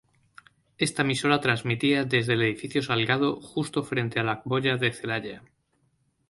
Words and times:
Esta 0.79 1.03
emisora 1.03 1.41
transmitía 1.41 2.05
desde 2.05 2.33
el 2.33 2.41
edificio 2.41 2.81
Salgado 2.81 3.39
justo 3.39 3.83
frente 3.83 4.19
a 4.19 4.23
la 4.23 4.41
bola 4.45 4.75
de 4.77 4.91
Celaya. 4.93 5.43